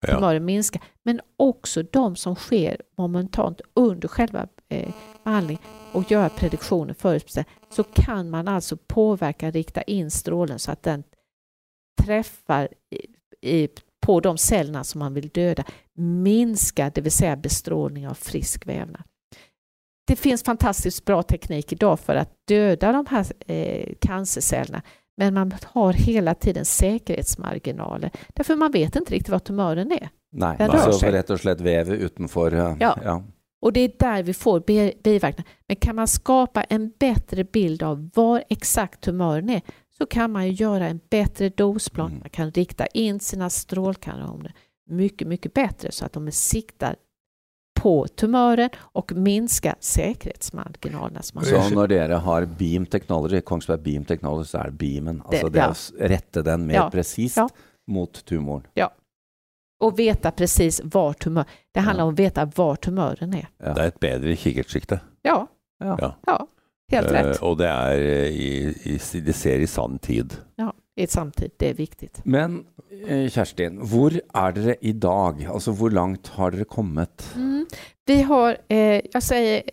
Ja. 0.01 0.13
tumören 0.15 0.45
minskar, 0.45 0.81
men 1.03 1.21
också 1.37 1.83
de 1.83 2.15
som 2.15 2.35
sker 2.35 2.81
momentant 2.97 3.61
under 3.73 4.07
själva 4.07 4.47
eh, 4.69 4.89
behandlingen 5.23 5.63
och 5.91 6.11
göra 6.11 6.29
prediktioner 6.29 6.93
förutse 6.93 7.45
så 7.69 7.83
kan 7.83 8.29
man 8.29 8.47
alltså 8.47 8.77
påverka, 8.87 9.51
rikta 9.51 9.81
in 9.81 10.11
strålen 10.11 10.59
så 10.59 10.71
att 10.71 10.83
den 10.83 11.03
träffar 12.03 12.69
i, 12.89 13.05
i, 13.63 13.69
på 14.05 14.19
de 14.19 14.37
cellerna 14.37 14.83
som 14.83 14.99
man 14.99 15.13
vill 15.13 15.29
döda, 15.29 15.63
minska, 15.97 16.89
det 16.95 17.01
vill 17.01 17.11
säga 17.11 17.35
bestrålning 17.35 18.07
av 18.07 18.13
frisk 18.13 18.67
vävnad. 18.67 19.03
Det 20.07 20.15
finns 20.15 20.43
fantastiskt 20.43 21.05
bra 21.05 21.23
teknik 21.23 21.71
idag 21.71 21.99
för 21.99 22.15
att 22.15 22.29
döda 22.47 22.91
de 22.91 23.05
här 23.09 23.25
eh, 23.51 23.93
cancercellerna 24.01 24.81
men 25.17 25.33
man 25.33 25.51
har 25.63 25.93
hela 25.93 26.35
tiden 26.35 26.65
säkerhetsmarginaler 26.65 28.11
därför 28.35 28.55
man 28.55 28.71
vet 28.71 28.95
inte 28.95 29.13
riktigt 29.13 29.29
vad 29.29 29.43
tumören 29.43 29.91
är. 29.91 30.09
Nei, 30.31 30.57
Den 30.57 30.67
rör 30.69 30.77
altså 30.77 30.99
seg. 30.99 31.13
rett 31.13 31.29
og 31.29 31.39
slett 31.39 31.61
vevet 31.61 31.99
utenfor 32.01 32.53
eh, 32.53 32.75
Ja. 32.79 32.97
ja. 33.03 33.23
Och 33.61 33.73
det 33.73 33.79
är 33.79 33.91
där 33.99 34.23
vi 34.23 34.33
får 34.33 34.59
bi- 34.59 34.93
biverkningar. 35.03 35.49
Men 35.67 35.75
kan 35.75 35.95
man 35.95 36.07
skapa 36.07 36.63
en 36.63 36.91
bättre 36.99 37.43
bild 37.43 37.83
av 37.83 38.09
var 38.15 38.43
exakt 38.49 39.01
tumören 39.01 39.49
är 39.49 39.61
så 39.97 40.05
kan 40.05 40.31
man 40.31 40.45
ju 40.47 40.51
göra 40.53 40.87
en 40.87 40.99
bättre 41.09 41.49
dosplan. 41.49 42.07
Mm. 42.07 42.19
Man 42.19 42.29
kan 42.29 42.51
rikta 42.51 42.85
in 42.85 43.19
sina 43.19 43.49
strålkanoner 43.49 44.53
mycket, 44.89 45.27
mycket 45.27 45.53
bättre 45.53 45.91
så 45.91 46.05
att 46.05 46.13
de 46.13 46.31
siktar 46.31 46.95
på 47.83 48.07
tumören 48.15 48.69
och 48.79 49.11
minska 49.11 49.75
säkerhetsmarginalerna. 49.79 51.21
Som 51.21 51.35
man 51.39 51.45
Så 51.45 51.69
når 51.75 51.87
dere 51.87 52.13
har 52.13 52.45
Beam 52.45 52.85
Technology, 52.85 53.41
Kongsberg 53.41 53.79
Beam 53.83 54.05
Technology, 54.05 54.45
så 54.47 54.57
er 54.57 54.63
det 54.71 54.77
beamen. 54.79 55.21
Altså 55.25 55.49
det, 55.49 55.59
ja. 55.59 55.73
rette 56.07 56.41
den 56.43 56.65
mer 56.67 56.75
Ja. 56.75 56.89
presist 56.89 57.37
Ja. 57.37 57.49
mot 57.87 58.25
tumoren. 58.25 58.67
och 59.83 59.99
veta 59.99 60.31
precis 60.31 60.81
var 60.83 61.13
tumör... 61.13 61.45
Det 61.73 61.79
handlar 61.79 62.03
Ja. 62.03 62.07
om 62.07 62.13
att 62.13 62.19
veta 62.19 62.45
var 62.55 62.75
tumören 62.75 63.33
är. 63.33 63.47
Ja. 63.57 63.73
Det 63.73 63.81
er 63.83 63.87
et 63.87 63.99
bedre 63.99 64.35
kikkertsikte. 64.35 64.99
Ja, 65.21 65.47
Ja. 65.79 65.97
Ja. 66.01 66.15
ja 66.25 66.47
helt 66.91 67.07
Eh, 67.11 67.11
rätt. 67.13 67.41
og 67.41 67.57
det 67.57 67.67
er 67.67 67.97
eh, 67.99 68.27
i, 68.29 68.73
i 68.85 69.19
Det 69.21 69.33
ser 69.35 69.59
i 69.59 69.67
sann 69.67 69.99
tid. 69.99 70.37
Ja, 70.55 70.71
i 70.95 71.07
samtid, 71.07 71.51
det 71.57 71.69
är 71.69 71.73
viktigt. 71.73 72.21
Men 72.23 72.65
eh, 73.07 73.29
Kjerstin, 73.29 73.79
hvor 73.81 74.13
er 74.13 74.51
dere 74.53 74.75
i 74.81 74.91
dag? 74.91 75.45
Altså 75.49 75.71
hvor 75.71 75.89
langt 75.89 76.27
har 76.27 76.53
dere 76.53 76.65
kommet? 76.65 77.25
Mm. 77.35 77.65
Vi 78.05 78.21
har, 78.21 78.57
eh, 78.67 79.01
jag 79.13 79.23
säger, 79.23 79.63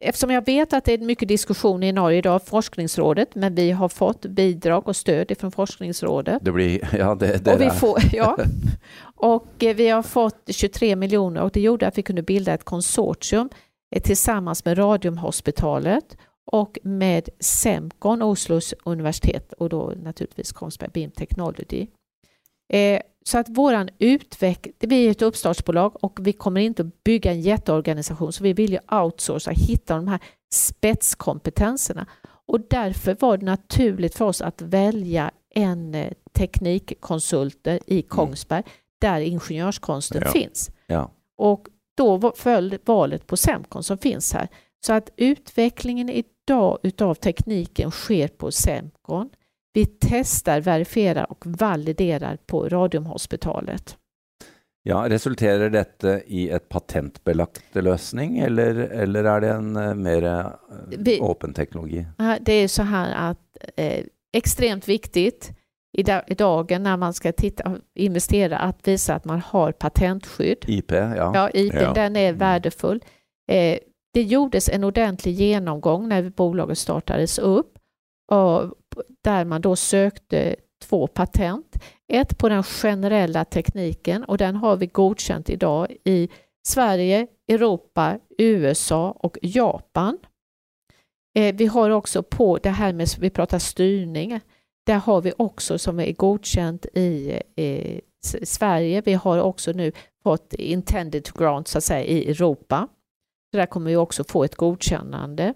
eftersom 0.00 0.30
jag 0.30 0.46
vet 0.46 0.72
att 0.72 0.84
det 0.84 0.92
är 0.92 0.98
mycket 0.98 1.28
diskussion 1.28 1.82
i 1.82 1.92
Norge 1.92 2.18
idag, 2.18 2.42
forskningsrådet, 2.42 3.34
men 3.34 3.54
vi 3.54 3.70
har 3.70 3.88
fått 3.88 4.26
bidrag 4.26 4.88
och 4.88 4.96
stöd 4.96 5.32
från 5.38 5.52
forskningsrådet. 5.52 6.38
Det 6.44 6.52
blir 6.52 6.88
Ja, 6.98 7.14
det, 7.14 7.34
Och 7.34 7.42
dere 7.42 7.58
vi, 7.58 7.70
får, 7.70 7.98
ja. 8.12 8.38
och 9.16 9.64
eh, 9.64 9.76
vi 9.76 9.88
har 9.88 10.02
fått 10.02 10.42
23 10.46 10.96
miljoner 10.96 11.42
och 11.42 11.50
det 11.50 11.60
gjorde 11.60 11.86
att 11.86 11.98
vi 11.98 12.02
kunde 12.02 12.22
bilda 12.22 12.54
ett 12.54 12.64
konsortium 12.64 13.48
eh, 13.94 14.02
tillsammans 14.02 14.64
med 14.64 14.78
Radiumhospitalet 14.78 16.16
och 16.52 16.78
med 16.82 17.28
Semcon, 17.40 18.22
Oslos 18.22 18.74
universitet 18.84 19.52
och 19.52 19.68
då 19.68 19.92
naturligtvis 19.96 20.52
Kongsberg 20.52 20.90
Beam 20.90 21.10
Technology. 21.10 21.86
Eh, 22.72 23.00
så 23.24 23.38
att 23.38 23.48
våran 23.48 23.88
utveckling, 23.98 24.74
det 24.78 24.86
blir 24.86 25.10
ett 25.10 25.22
uppstartsbolag 25.22 26.04
och 26.04 26.18
vi 26.22 26.32
kommer 26.32 26.60
inte 26.60 26.82
att 26.82 27.04
bygga 27.04 27.30
en 27.30 27.40
jätteorganisation 27.40 28.32
så 28.32 28.44
vi 28.44 28.52
vill 28.52 28.72
ju 28.72 28.78
outsourca, 28.90 29.50
hitta 29.50 29.96
de 29.96 30.08
här 30.08 30.20
spetskompetenserna. 30.52 32.06
Och 32.46 32.60
därför 32.70 33.16
var 33.20 33.36
det 33.36 33.46
naturligt 33.46 34.14
för 34.14 34.24
oss 34.24 34.40
att 34.40 34.62
välja 34.62 35.30
en 35.54 35.94
eh, 35.94 36.12
teknikkonsulter 36.32 37.80
i 37.86 38.02
Kongsberg 38.02 38.62
där 39.00 39.20
ingenjörskonsten 39.20 40.22
Ja. 40.24 40.30
finns. 40.32 40.70
Ja. 40.86 41.10
Och 41.36 41.68
då 41.96 42.32
föll 42.36 42.78
valet 42.84 43.26
på 43.26 43.36
Semcon 43.36 43.82
som 43.82 43.98
finns 43.98 44.32
här. 44.32 44.48
Så 44.86 44.92
att 44.92 45.10
utvecklingen 45.16 46.10
idag 46.48 46.78
utav 46.82 47.14
tekniken 47.14 47.90
sker 47.90 48.28
på 48.28 48.50
Semcon. 48.50 49.30
vi 49.72 49.86
testar, 49.86 50.60
verifierar 50.60 51.26
och 51.32 51.44
validerar 51.46 52.36
på 52.46 52.68
Radiumhospitalet. 52.68 53.96
Ja, 54.82 55.08
Resulterer 55.08 55.70
dette 55.70 56.22
i 56.26 56.48
et 56.50 56.68
patentbelagt 56.68 57.74
løsning, 57.74 58.38
eller, 58.38 58.74
eller 58.74 59.24
er 59.24 59.40
det 59.40 59.48
en 59.50 59.76
uh, 59.76 59.94
mer 59.94 60.52
Vi- 60.96 61.20
åpen 61.20 61.54
teknologi? 61.54 62.06
Det 62.40 62.52
är 62.52 62.68
så 62.68 62.82
här 62.82 63.30
att 63.30 63.56
eh, 63.76 64.04
extremt 64.32 64.88
viktigt 64.88 65.50
i, 65.98 66.02
da, 66.02 66.22
i 66.26 66.34
dagen 66.34 66.82
när 66.82 66.96
man 66.96 67.14
ska 67.14 67.32
titta, 67.32 67.76
investera 67.94 68.58
att 68.58 68.88
visa 68.88 69.14
att 69.14 69.24
man 69.24 69.40
har 69.40 69.72
patentskydd. 69.72 70.64
IP, 70.66 70.92
ja. 70.92 71.30
Ja, 71.34 71.50
IP, 71.54 71.74
Ja. 71.74 71.92
den 71.92 72.16
är 72.16 72.28
Mm. 72.28 72.38
värdefull. 72.38 73.00
Eh, 73.50 73.78
det 74.18 74.22
gjordes 74.22 74.68
en 74.68 74.84
ordentlig 74.84 75.34
genomgång 75.34 76.08
när 76.08 76.30
bolaget 76.30 76.78
startades 76.78 77.38
upp 77.38 77.78
och 78.30 78.74
där 79.24 79.44
man 79.44 79.60
då 79.60 79.76
sökte 79.76 80.56
två 80.82 81.06
patent. 81.06 81.76
Ett 82.12 82.38
på 82.38 82.48
den 82.48 82.62
generella 82.62 83.44
tekniken 83.44 84.24
och 84.24 84.38
den 84.38 84.56
har 84.56 84.76
vi 84.76 84.86
godkänt 84.86 85.50
idag 85.50 85.96
i 86.04 86.28
Sverige, 86.66 87.26
Europa, 87.48 88.18
USA 88.38 89.10
och 89.10 89.38
Japan. 89.42 90.18
Eh, 91.34 91.54
vi 91.54 91.66
har 91.66 91.90
också 91.90 92.22
på 92.22 92.58
det 92.62 92.70
här 92.70 92.92
med, 92.92 93.08
vi 93.20 93.30
pratar 93.30 93.58
styrning, 93.58 94.40
där 94.86 94.98
har 94.98 95.20
vi 95.20 95.32
också 95.38 95.78
som 95.78 96.00
är 96.00 96.12
godkänt 96.12 96.86
i 96.86 97.40
i 97.56 98.00
Sverige. 98.42 99.00
Vi 99.00 99.12
har 99.12 99.38
också 99.38 99.72
nu 99.72 99.92
fått 100.22 100.54
intended 100.54 101.28
grant 101.38 101.68
så 101.68 101.78
att 101.78 101.84
säga 101.84 102.04
i 102.04 102.30
Europa. 102.30 102.88
Så 103.50 103.56
där 103.56 103.66
kommer 103.66 103.90
vi 103.90 103.96
också 103.96 104.24
få 104.24 104.44
ett 104.44 104.56
godkännande. 104.56 105.54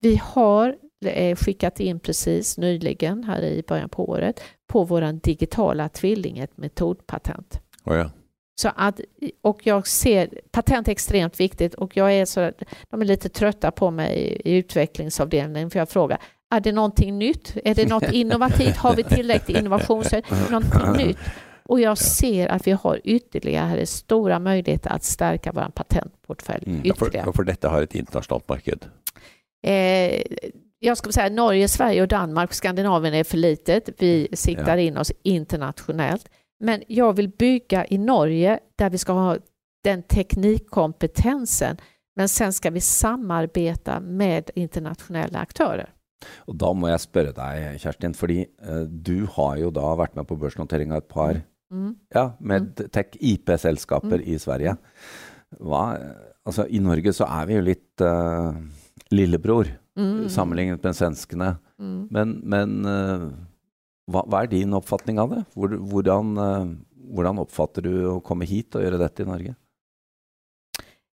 Vi 0.00 0.16
har 0.16 0.76
skickat 1.36 1.80
in 1.80 2.00
precis 2.00 2.58
nyligen 2.58 3.24
här 3.24 3.42
i 3.42 3.62
början 3.68 3.88
på 3.88 4.08
året 4.08 4.40
på 4.66 4.84
våran 4.84 5.18
digitala 5.18 5.88
tvilling 5.88 6.38
ett 6.38 6.56
metodpatent. 6.56 7.60
Å 7.84 7.94
ja. 7.94 8.10
Så 8.60 8.70
att, 8.76 9.00
och 9.42 9.60
jag 9.66 9.86
ser, 9.86 10.40
patent 10.50 10.88
är 10.88 10.92
extremt 10.92 11.40
viktigt 11.40 11.74
och 11.74 11.96
jag 11.96 12.12
är 12.12 12.24
så, 12.24 12.52
de 12.90 13.00
är 13.00 13.04
lite 13.04 13.28
trötta 13.28 13.70
på 13.70 13.90
mig 13.90 14.16
i, 14.16 14.50
i 14.50 14.56
utvecklingsavdelningen 14.56 15.70
för 15.70 15.78
jag 15.78 15.88
frågar, 15.88 16.18
är 16.54 16.60
det 16.60 16.72
någonting 16.72 17.18
nytt? 17.18 17.56
Är 17.64 17.74
det 17.74 17.88
något 17.88 18.12
innovativt? 18.12 18.76
Har 18.76 18.96
vi 18.96 19.04
tillräcklig 19.04 19.56
innovationsstöd? 19.56 20.24
Någonting 20.50 21.06
nytt? 21.06 21.18
Och 21.68 21.80
jag 21.80 21.98
ser 21.98 22.48
att 22.48 22.66
vi 22.66 22.72
har 22.72 23.00
ytterligare 23.04 23.86
stora 23.86 24.38
möjligheter 24.38 24.90
att 24.90 25.04
stärka 25.04 25.52
vår 25.52 25.70
patentportfölj 25.74 26.64
Mm. 26.66 26.80
Ja, 26.84 26.94
ja, 27.12 27.32
for 27.32 27.44
dette 27.44 27.68
har 27.68 27.82
et 27.82 27.94
internasjonalt 27.94 28.48
marked. 28.48 28.84
Eh, 29.66 30.22
jag 30.78 30.96
skulle 30.98 31.12
säga 31.12 31.28
Norge, 31.28 31.68
Sverige 31.68 32.02
och 32.02 32.08
Danmark, 32.08 32.52
Skandinavien 32.52 33.14
är 33.14 33.24
för 33.24 33.36
litet. 33.36 33.88
Vi 33.98 34.28
siktar 34.32 34.76
in 34.76 34.96
oss 34.96 35.12
internationellt. 35.22 36.28
Men 36.60 36.82
jag 36.88 37.16
vill 37.16 37.28
bygga 37.28 37.86
i 37.86 37.98
Norge 37.98 38.58
där 38.76 38.90
vi 38.90 38.98
ska 38.98 39.12
ha 39.12 39.36
den 39.84 40.02
teknikkompetensen. 40.02 41.76
Men 42.16 42.28
sen 42.28 42.52
ska 42.52 42.70
vi 42.70 42.80
samarbeta 42.80 44.00
med 44.00 44.50
internationella 44.54 45.38
aktörer. 45.38 45.94
Og 46.48 46.56
da 46.56 46.70
må 46.72 46.88
jeg 46.88 47.02
spørre 47.02 47.32
deg, 47.36 47.80
Kjerstin, 47.82 48.14
fordi 48.16 48.38
eh, 48.44 48.84
du 48.88 49.26
har 49.36 49.58
jo 49.60 49.70
da 49.74 49.90
vært 49.98 50.16
med 50.16 50.28
på 50.28 50.38
børsnotering 50.40 50.92
av 50.94 51.02
et 51.02 51.10
par 51.10 51.40
Mm. 51.74 51.94
ja, 52.14 52.24
med 52.38 52.76
tech-IP-selskaper 52.94 54.22
i 54.22 54.36
Sverige. 54.38 54.76
Hva, 55.58 55.80
altså, 56.46 56.68
I 56.70 56.78
Norge 56.82 57.10
så 57.16 57.26
er 57.26 57.48
vi 57.50 57.56
jo 57.58 57.64
litt 57.72 58.00
eh, 58.06 58.52
lillebror 59.10 59.72
Mm. 59.96 60.24
sammenlignet 60.28 60.82
med 60.82 60.96
svenskene. 60.98 61.52
Mm. 61.78 61.98
Men, 62.10 62.30
men 62.50 62.72
eh, 62.90 63.26
hva, 64.10 64.24
hva 64.26 64.40
er 64.42 64.48
din 64.50 64.72
oppfatning 64.74 65.20
av 65.22 65.30
det? 65.30 65.42
Hvor, 65.54 65.70
hvordan, 65.90 66.32
eh, 66.42 66.64
hvordan 67.14 67.38
oppfatter 67.44 67.84
du 67.86 67.92
å 68.10 68.16
komme 68.26 68.42
hit 68.50 68.74
og 68.74 68.82
gjøre 68.82 68.98
dette 68.98 69.22
i 69.22 69.28
Norge? 69.28 69.54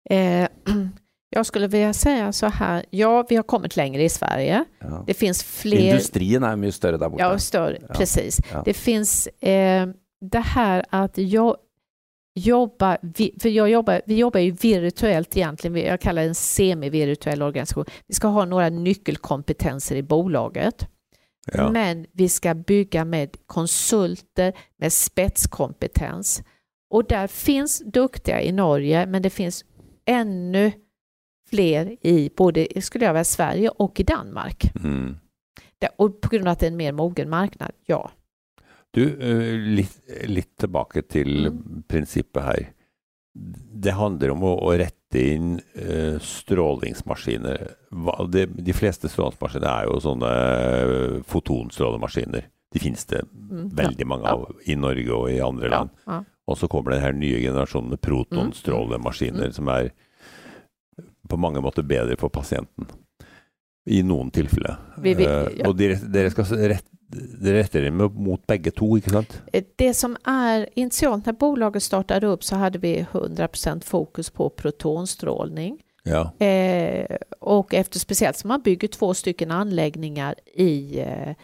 Eh, 0.10 0.48
jag 1.30 1.46
skulle 1.46 1.68
vilja 1.68 1.94
säga 1.94 2.32
så 2.34 2.48
här, 2.48 2.86
ja 2.90 3.26
vi 3.30 3.36
har 3.36 3.44
kommit 3.44 3.76
längre 3.76 4.04
i 4.04 4.10
Sverige. 4.10 4.66
Ja. 4.80 5.04
Det 5.08 5.14
finns 5.14 5.44
fler... 5.44 5.78
Industrien 5.94 6.44
er 6.44 6.56
mye 6.58 6.72
større 6.74 6.98
der 6.98 7.10
borte. 7.10 7.22
Ja, 7.24 7.38
större, 7.40 7.78
Ja. 7.82 7.94
precis. 7.96 8.42
Ja. 8.52 8.64
Det 8.66 8.74
finns 8.74 9.28
eh, 9.28 9.88
det 10.22 10.40
här 10.40 10.86
att 10.90 11.18
jag 11.18 11.58
jobba, 12.36 12.98
vi, 13.02 13.38
för 13.42 13.50
jag 13.50 13.70
jobbar, 13.70 14.02
vi 14.06 14.16
jobbar 14.18 14.40
ju 14.40 14.52
virtuellt 14.52 15.38
egentligen, 15.38 15.88
jag 15.88 16.02
kallar 16.02 16.22
det 16.22 16.28
en 16.28 16.36
semi-virtuell 16.36 17.42
organisation. 17.42 17.86
Vi 18.08 18.14
ska 18.14 18.28
ha 18.28 18.46
några 18.46 18.70
nyckelkompetenser 18.70 19.96
i 19.96 20.04
bolaget, 20.04 20.88
Ja. 21.54 21.72
men 21.72 22.06
vi 22.12 22.30
ska 22.30 22.54
bygga 22.54 23.06
med 23.06 23.38
konsulter 23.46 24.54
med 24.78 24.94
spetskompetens. 24.94 26.44
Och 26.90 27.06
där 27.06 27.28
finns 27.28 27.82
duktiga 27.86 28.42
i 28.42 28.52
Norge, 28.52 29.06
men 29.06 29.22
det 29.22 29.30
finns 29.30 29.66
ännu 30.06 30.72
fler 31.50 31.98
i 32.02 32.32
både, 32.38 32.68
skulle 32.82 33.06
jag 33.06 33.14
vilja, 33.14 33.24
Sverige 33.24 33.70
och 33.70 34.00
i 34.00 34.04
Danmark. 34.04 34.76
Mm. 34.84 35.18
Och 35.98 36.22
på 36.22 36.30
grund 36.30 36.48
av 36.48 36.52
att 36.52 36.60
det 36.60 36.66
är 36.66 36.72
en 36.72 36.78
mer 36.78 36.92
mogen 36.92 37.30
marknad, 37.30 37.72
ja. 37.86 38.12
Du, 38.94 39.04
eh, 39.08 39.56
litt, 39.78 39.98
litt 40.28 40.58
tilbake 40.60 41.02
til 41.08 41.50
Mm. 41.52 41.84
prinsippet 41.88 42.44
her. 42.44 42.74
Det 43.34 43.94
handler 43.96 44.32
om 44.34 44.42
å, 44.44 44.58
å 44.68 44.74
rette 44.78 45.16
inn 45.34 45.62
eh, 45.76 46.18
strålingsmaskiner. 46.20 47.76
Hva, 47.92 48.18
det, 48.30 48.50
de 48.58 48.74
fleste 48.76 49.08
strålingsmaskiner 49.08 49.68
er 49.72 49.86
jo 49.88 50.00
sånne 50.04 50.32
eh, 50.32 51.22
fotonstrålemaskiner. 51.32 52.50
De 52.72 52.80
finnes 52.80 53.06
det 53.08 53.22
Mm. 53.32 53.70
veldig 53.76 54.06
mange 54.08 54.24
Ja. 54.28 54.34
av 54.36 54.56
i 54.68 54.76
Norge 54.76 55.10
og 55.12 55.30
i 55.30 55.40
andre 55.40 55.70
ja, 55.70 55.78
land. 55.78 55.90
ja. 56.08 56.24
Og 56.48 56.58
så 56.58 56.68
kommer 56.68 56.92
den 56.92 57.02
her 57.02 57.14
nye 57.14 57.40
generasjonen 57.40 57.90
med 57.90 58.02
protonstrålemaskiner 58.02 59.48
Mm. 59.48 59.54
som 59.54 59.68
er 59.70 59.92
på 61.28 61.38
mange 61.40 61.62
måter 61.62 61.84
bedre 61.88 62.18
for 62.20 62.30
pasienten. 62.30 62.88
I 63.86 64.04
noen 64.04 64.32
tilfeller. 64.32 64.76
Vi- 64.98 65.14
vi- 65.14 65.26
Eh, 65.26 65.48
ja. 65.58 65.68
Og 65.70 65.78
dere, 65.78 65.96
dere 65.96 66.30
skal 66.32 66.46
rett, 66.46 66.86
dere 67.74 67.92
med- 67.92 68.12
mot 68.16 68.48
begge 68.48 68.72
to, 68.72 68.98
ikke 68.98 69.10
sant? 69.10 69.42
Eh, 69.54 69.64
Det 69.76 69.94
som 69.94 70.18
är 70.26 70.70
initialt 70.76 71.26
när 71.26 71.34
bolaget 71.34 71.84
startade 71.84 72.28
upp 72.28 72.44
så 72.44 72.56
hade 72.56 72.80
vi 72.80 73.06
100% 73.12 73.84
fokus 73.86 74.30
på 74.30 74.50
protonstrålning. 74.50 75.82
Ja. 76.04 76.46
Eh, 76.46 77.18
och 77.40 77.74
efter 77.74 78.00
speciellt 78.00 78.38
som 78.38 78.48
man 78.48 78.62
bygger 78.62 78.88
två 78.88 79.14
stycken 79.14 79.52
anläggningar 79.52 80.36
i, 80.54 81.00
eh, 81.00 81.36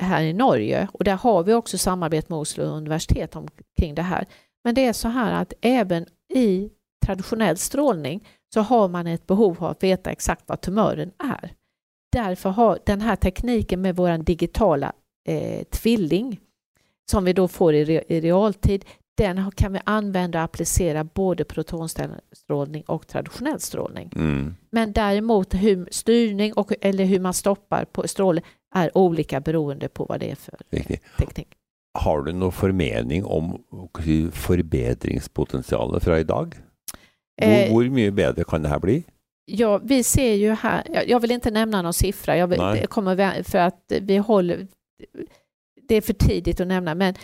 här 0.00 0.22
i 0.22 0.32
Norge 0.32 0.88
och 0.92 1.04
där 1.04 1.16
har 1.16 1.42
vi 1.44 1.54
också 1.54 1.78
samarbete 1.78 2.26
med 2.32 2.38
Oslo 2.38 2.64
universitet 2.64 3.36
om, 3.36 3.48
kring 3.80 3.94
det 3.94 4.02
här. 4.02 4.26
Men 4.64 4.74
det 4.74 4.84
är 4.86 4.92
så 4.92 5.08
här 5.08 5.42
att 5.42 5.52
även 5.60 6.06
i 6.34 6.70
traditionell 7.06 7.56
strålning 7.56 8.28
så 8.54 8.60
har 8.60 8.88
man 8.88 9.06
ett 9.06 9.26
behov 9.26 9.56
av 9.64 9.70
att 9.70 9.82
veta 9.82 10.10
exakt 10.10 10.44
vad 10.46 10.60
tumören 10.60 11.10
är. 11.18 11.50
Därför 12.12 12.50
har 12.50 12.78
den 12.86 13.00
här 13.00 13.16
tekniken 13.16 13.80
med 13.80 13.96
vår 13.96 14.18
digitala 14.18 14.92
eh, 15.28 15.64
tvilling 15.64 16.40
som 17.10 17.24
vi 17.24 17.32
då 17.32 17.48
får 17.48 17.74
i, 17.74 17.84
re, 17.84 18.02
i 18.08 18.20
realtid, 18.20 18.84
den 19.16 19.50
kan 19.50 19.72
vi 19.72 19.80
använda 19.84 20.38
och 20.38 20.44
applicera 20.44 21.04
både 21.04 21.44
protonstrålning 21.44 22.82
och 22.86 23.06
traditionell 23.06 23.60
strålning. 23.60 24.12
Mm. 24.16 24.54
Men 24.70 24.92
däremot 24.92 25.54
hur 25.54 25.88
styrning 25.90 26.52
och, 26.52 26.72
eller 26.80 27.04
hur 27.04 27.20
man 27.20 27.34
stoppar 27.34 27.84
på 27.84 28.08
strålning 28.08 28.44
är 28.74 28.98
olika 28.98 29.40
beroende 29.40 29.88
på 29.88 30.04
vad 30.04 30.20
det 30.20 30.30
är 30.30 30.34
för 30.34 30.58
Riktig. 30.70 31.00
teknik. 31.18 31.48
Har 31.98 32.22
du 32.22 32.32
noen 32.32 32.52
formening 32.52 33.24
om 33.24 33.48
hva 33.72 33.86
skal 33.88 34.04
jeg 34.06 34.32
si, 34.32 34.40
forbedringspotensialet 34.46 36.04
fra 36.04 36.18
i 36.20 36.24
dag? 36.24 36.54
Hvor, 37.38 37.48
Eh, 37.48 37.70
hvor 37.70 37.88
mye 37.90 38.10
bedre 38.10 38.44
kan 38.44 38.62
det 38.62 38.70
her 38.70 38.78
bli? 38.82 39.04
Ja, 39.50 39.78
vi 39.78 40.02
ser 40.02 40.34
ju 40.34 40.50
här, 40.52 40.82
jag- 41.06 41.08
vill 41.20 41.30
inte 41.30 41.50
nämna 41.50 41.82
någon 41.82 41.92
siffra, 41.94 42.36
jag 42.36 42.46
vill, 42.46 42.58
Nej. 42.58 42.86
kommer 42.86 43.42
för 43.42 43.58
att 43.58 43.92
vi 44.00 44.16
håller, 44.16 44.66
det 45.88 45.94
är 45.94 46.00
för 46.00 46.12
tidigt 46.12 46.60
att 46.60 46.66
nämna, 46.66 46.94
men 46.94 47.14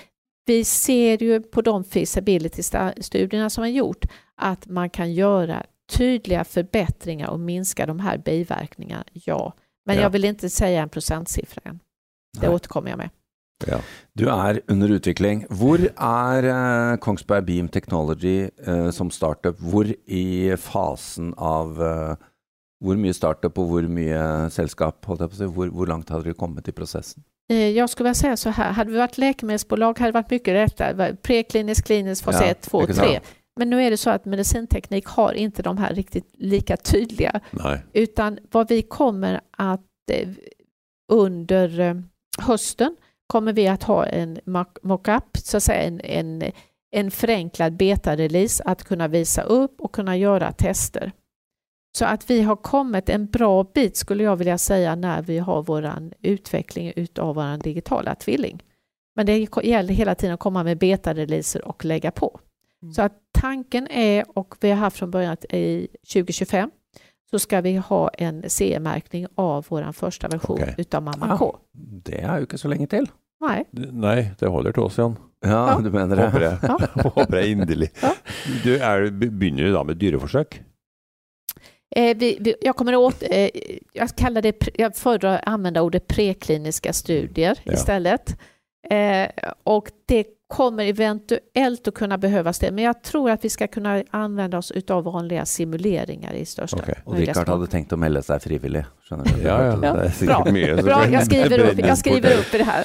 vi 0.47 0.65
ser 0.65 1.23
ju 1.23 1.41
på 1.41 1.63
de 1.63 1.85
feasibility-studierna 1.85 3.51
som 3.51 3.63
har 3.63 3.69
gjort 3.69 4.05
att 4.37 4.67
man 4.67 4.91
kan 4.91 5.13
göra 5.13 5.67
tydliga 5.93 6.45
förbättringar 6.45 7.29
och 7.29 7.41
minska 7.41 7.87
de 7.87 8.01
här 8.01 8.19
biverkningarna, 8.19 9.05
ja. 9.13 9.53
Men 9.87 9.97
Ja. 9.97 10.03
jag 10.03 10.11
vill 10.11 10.25
inte 10.25 10.51
säga 10.51 10.83
en 10.83 10.89
procentsiffra 10.89 11.63
än. 11.65 11.81
Det 12.41 12.47
Nei. 12.47 12.55
återkommer 12.55 12.91
jag 12.91 12.97
med. 12.97 13.11
Ja. 13.67 13.79
Du 14.19 14.27
er 14.29 14.61
under 14.69 14.89
utvikling. 14.97 15.45
Hvor 15.51 15.79
er 15.95 16.49
eh, 16.51 16.97
Kongsberg 17.01 17.47
Beam 17.47 17.69
Technology 17.69 18.49
eh, 18.67 18.91
som 18.91 19.11
startup? 19.11 19.59
Hvor 19.61 19.89
i 20.07 20.57
fasen 20.61 21.35
av 21.39 21.79
eh, 21.83 22.17
Hvor 22.85 22.99
mye 23.01 23.15
startup 23.17 23.59
og 23.59 23.69
hvor 23.71 23.87
mye 23.89 24.51
selskap? 24.53 24.99
Holdt 25.07 25.23
jeg 25.25 25.31
på 25.31 25.39
å 25.39 25.39
si? 25.39 25.47
Hvor, 25.57 25.71
hvor 25.73 25.87
langt 25.89 26.11
har 26.13 26.21
dere 26.27 26.35
kommet 26.37 26.69
i 26.69 26.73
prosessen? 26.77 27.23
Eh, 27.51 27.71
Jag 27.77 27.91
skulle 27.91 28.05
vilja 28.09 28.15
säga 28.15 28.37
så 28.37 28.51
här, 28.51 28.73
hade 28.73 28.91
vi 28.91 28.99
varit 28.99 29.19
läkemedelsbolag 29.19 29.99
hade 29.99 30.09
det 30.11 30.15
varit 30.19 30.31
mycket 30.31 30.55
rättare. 30.55 31.17
Preklinisk, 31.23 31.87
klinisk, 31.87 32.25
fas 32.25 32.41
Ja, 32.41 32.47
1, 32.47 32.61
2, 32.63 32.83
exakt. 32.83 33.09
3. 33.09 33.21
Men 33.57 33.71
nu 33.71 33.83
är 33.83 33.91
det 33.91 33.97
så 33.97 34.11
att 34.11 34.25
medicinteknik 34.25 35.07
har 35.07 35.33
inte 35.33 35.63
de 35.63 35.79
här 35.79 35.95
riktigt 35.95 36.31
lika 36.39 36.77
tydliga 36.77 37.41
Nei. 37.51 37.79
utan 37.93 38.39
vad 38.51 38.69
vi 38.69 38.83
kommer 38.83 39.41
att 39.59 39.81
under 41.13 42.03
hösten 42.39 42.97
kommer 43.27 43.53
vi 43.53 43.69
att 43.69 43.83
ha 43.83 44.07
en 44.07 44.39
mockup, 44.83 45.37
så 45.37 45.57
att 45.57 45.63
säga 45.63 45.83
en, 45.83 46.01
en, 46.01 46.53
en 46.91 47.11
förenklad 47.11 47.73
beta-release 47.73 48.63
att 48.65 48.85
kunna 48.85 49.09
visa 49.09 49.43
upp 49.43 49.81
och 49.81 49.93
kunna 49.93 50.17
göra 50.17 50.53
tester. 50.53 51.13
Så 51.99 52.05
att 52.05 52.31
vi 52.31 52.43
har 52.43 52.57
kommit 52.57 53.09
en 53.09 53.27
bra 53.27 53.65
bit 53.65 53.97
skulle 53.97 54.25
jag 54.25 54.37
vilja 54.37 54.59
säga 54.59 54.95
när 54.95 55.23
vi 55.23 55.39
har 55.39 55.63
vår 55.63 55.91
utveckling 56.21 56.93
utav 56.97 57.35
vår 57.35 57.63
digitala 57.63 58.15
tvilling. 58.15 58.63
Men 59.17 59.27
det 59.27 59.49
gäller 59.63 59.95
hela 59.95 60.15
tiden 60.15 60.35
att 60.35 60.41
komma 60.41 60.65
med 60.65 60.79
beta-releaser 60.79 61.65
och 61.65 61.85
lägga 61.85 62.11
på. 62.11 62.41
Mm. 62.83 62.95
Så 62.95 63.03
att 63.03 63.13
tanken 63.33 63.89
är, 63.89 64.39
och 64.39 64.55
vi 64.61 64.71
har 64.71 64.77
haft 64.77 64.97
från 64.97 65.11
början 65.11 65.37
i 65.51 65.89
2025, 66.13 66.71
så 67.35 67.39
ska 67.39 67.61
vi 67.61 67.77
ha 67.77 68.09
en 68.09 68.51
CE-märkning 68.51 69.27
av 69.35 69.67
vår 69.69 69.93
första 69.93 70.29
version 70.29 70.63
okay. 70.63 70.75
utav 70.79 71.03
Mamma 71.03 71.27
ja, 71.29 71.39
K. 71.39 71.57
Det 72.05 72.21
är 72.21 72.35
ju 72.35 72.41
inte 72.41 72.59
så 72.59 72.69
länge 72.69 72.87
till. 72.87 73.07
Nej. 73.41 73.65
Nej, 73.93 74.35
det 74.39 74.47
håller 74.47 74.73
till 74.73 74.83
oss 74.83 74.99
igen. 74.99 75.17
Ja, 75.41 75.51
ja, 75.51 75.81
du 75.85 75.91
menar 75.91 76.17
det. 76.17 76.25
Håper 76.25 76.41
jag, 76.41 76.59
ja. 76.63 76.79
håper. 77.11 77.89
Ja. 78.03 78.15
Du, 78.65 78.79
är, 78.79 79.11
begynner 79.11 79.63
du 79.63 79.73
då 79.73 79.85
med 79.85 79.97
dyreförsök? 79.97 80.63
Eh, 81.97 82.17
vi, 82.17 82.39
vi, 82.41 82.55
jag 82.61 82.77
kommer 82.77 82.97
åt, 82.97 83.23
eh, 83.31 83.49
jag 83.93 84.09
kallar 84.17 84.43
det, 84.43 84.69
jag 84.75 84.97
föredrar 84.97 85.35
att 85.35 85.47
använda 85.47 85.83
ordet 85.83 86.07
prekliniska 86.07 86.93
studier 86.93 87.59
ja. 87.65 87.73
istället. 87.73 88.41
Eh, 88.91 89.29
och 89.65 89.91
det 90.07 90.27
kommer 90.49 90.85
eventuellt 90.85 91.89
att 91.89 91.95
kunna 91.95 92.19
behövas 92.19 92.59
det, 92.59 92.71
men 92.71 92.85
jag 92.85 93.03
tror 93.03 93.31
att 93.31 93.45
vi 93.45 93.51
ska 93.51 93.67
kunna 93.67 94.03
använda 94.11 94.59
oss 94.59 94.73
av 94.91 95.05
vanliga 95.05 95.47
simuleringar 95.47 96.33
i 96.33 96.45
största 96.45 96.77
okay. 96.77 96.95
Och 97.05 97.17
Rickard 97.17 97.49
hade 97.49 97.67
tänkt 97.67 97.93
att 97.93 97.99
melde 97.99 98.23
sig 98.23 98.41
frivillig. 98.41 98.85
ja, 99.11 99.17
ja. 99.45 99.79
ja. 99.83 100.11
Bra. 100.27 100.83
Bra, 100.83 101.09
jag 101.09 101.27
skriver 101.27 101.59
upp, 101.59 101.79
jag 101.79 101.99
skriver 101.99 102.39
upp 102.39 102.53
det 102.53 102.65
här. 102.65 102.85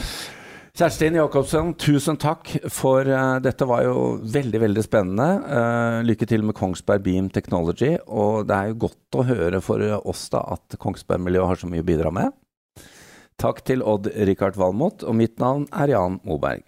Kerstin 0.73 1.15
Jacobsen, 1.15 1.73
tusen 1.73 2.17
takk 2.17 2.57
for 2.71 3.07
uh, 3.09 3.39
Dette 3.41 3.65
var 3.65 3.83
jo 3.83 4.19
veldig 4.23 4.61
veldig 4.61 4.83
spennende. 4.85 5.25
Uh, 5.49 6.05
lykke 6.07 6.27
til 6.29 6.45
med 6.45 6.55
Kongsberg 6.55 7.03
Beam 7.03 7.29
Technology. 7.29 7.97
Og 8.07 8.45
det 8.47 8.55
er 8.55 8.69
jo 8.71 8.77
godt 8.85 9.17
å 9.19 9.25
høre 9.27 9.59
for 9.65 9.83
oss 10.07 10.29
da 10.31 10.45
at 10.55 10.77
Kongsberg-miljøet 10.79 11.51
har 11.51 11.59
så 11.59 11.67
mye 11.67 11.83
å 11.83 11.89
bidra 11.89 12.13
med. 12.15 12.31
Tack 13.39 13.61
till 13.61 13.83
Odd 13.83 14.07
Rikard 14.15 14.55
Valmot, 14.55 15.03
och 15.03 15.15
mitt 15.15 15.39
namn 15.39 15.67
är 15.71 15.87
Jan 15.87 16.19
Moberg. 16.23 16.61